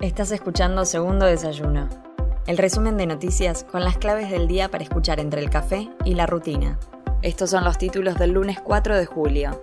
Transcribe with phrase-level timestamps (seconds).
[0.00, 1.86] Estás escuchando Segundo Desayuno,
[2.46, 6.14] el resumen de noticias con las claves del día para escuchar entre el café y
[6.14, 6.78] la rutina.
[7.20, 9.62] Estos son los títulos del lunes 4 de julio.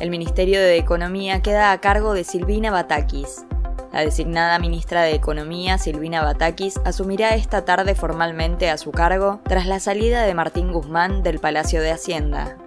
[0.00, 3.44] El Ministerio de Economía queda a cargo de Silvina Batakis.
[3.92, 9.66] La designada ministra de Economía, Silvina Batakis, asumirá esta tarde formalmente a su cargo tras
[9.66, 12.58] la salida de Martín Guzmán del Palacio de Hacienda.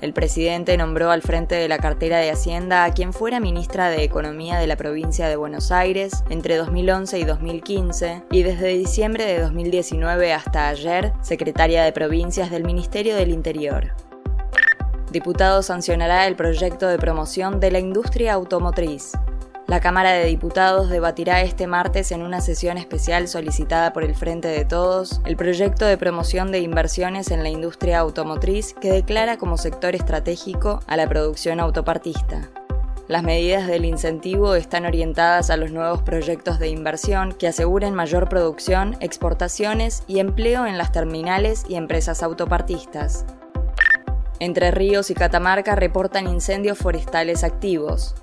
[0.00, 4.04] El presidente nombró al frente de la cartera de Hacienda a quien fuera ministra de
[4.04, 9.40] Economía de la provincia de Buenos Aires entre 2011 y 2015 y desde diciembre de
[9.40, 13.92] 2019 hasta ayer secretaria de provincias del Ministerio del Interior.
[15.10, 19.12] Diputado sancionará el proyecto de promoción de la industria automotriz.
[19.68, 24.48] La Cámara de Diputados debatirá este martes en una sesión especial solicitada por el Frente
[24.48, 29.58] de Todos el proyecto de promoción de inversiones en la industria automotriz que declara como
[29.58, 32.48] sector estratégico a la producción autopartista.
[33.08, 38.30] Las medidas del incentivo están orientadas a los nuevos proyectos de inversión que aseguren mayor
[38.30, 43.26] producción, exportaciones y empleo en las terminales y empresas autopartistas.
[44.40, 48.14] Entre Ríos y Catamarca reportan incendios forestales activos.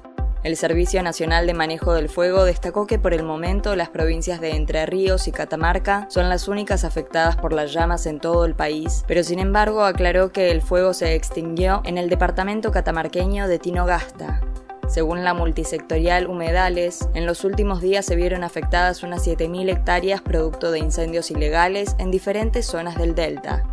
[0.45, 4.51] El Servicio Nacional de Manejo del Fuego destacó que por el momento las provincias de
[4.51, 9.03] Entre Ríos y Catamarca son las únicas afectadas por las llamas en todo el país,
[9.07, 14.39] pero sin embargo aclaró que el fuego se extinguió en el departamento catamarqueño de Tinogasta.
[14.87, 20.69] Según la multisectorial Humedales, en los últimos días se vieron afectadas unas 7.000 hectáreas producto
[20.69, 23.63] de incendios ilegales en diferentes zonas del delta.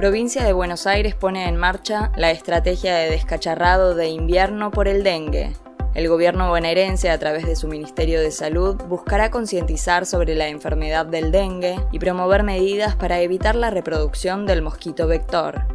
[0.00, 5.02] Provincia de Buenos Aires pone en marcha la estrategia de descacharrado de invierno por el
[5.02, 5.52] dengue.
[5.92, 11.04] El gobierno bonaerense, a través de su Ministerio de Salud, buscará concientizar sobre la enfermedad
[11.04, 15.66] del dengue y promover medidas para evitar la reproducción del mosquito vector.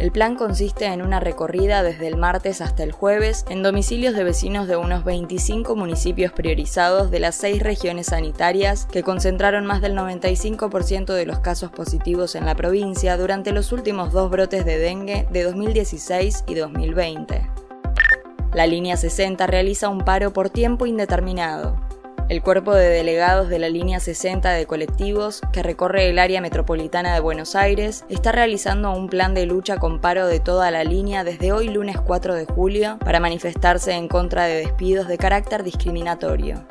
[0.00, 4.24] El plan consiste en una recorrida desde el martes hasta el jueves en domicilios de
[4.24, 9.96] vecinos de unos 25 municipios priorizados de las seis regiones sanitarias que concentraron más del
[9.96, 15.28] 95% de los casos positivos en la provincia durante los últimos dos brotes de dengue
[15.30, 17.48] de 2016 y 2020.
[18.52, 21.83] La línea 60 realiza un paro por tiempo indeterminado.
[22.30, 27.12] El cuerpo de delegados de la línea 60 de colectivos, que recorre el área metropolitana
[27.12, 31.22] de Buenos Aires, está realizando un plan de lucha con paro de toda la línea
[31.22, 36.64] desde hoy lunes 4 de julio para manifestarse en contra de despidos de carácter discriminatorio.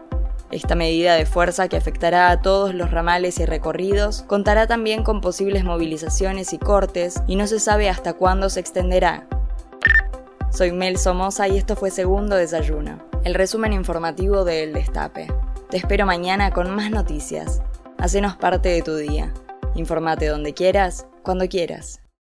[0.49, 5.21] Esta medida de fuerza que afectará a todos los ramales y recorridos contará también con
[5.21, 9.27] posibles movilizaciones y cortes y no se sabe hasta cuándo se extenderá.
[10.53, 15.25] Soy Mel Somoza y esto fue Segundo Desayuno, el resumen informativo de El Destape.
[15.71, 17.63] Te espero mañana con más noticias.
[17.97, 19.33] Hacenos parte de tu día.
[19.73, 22.02] Informate donde quieras, cuando quieras.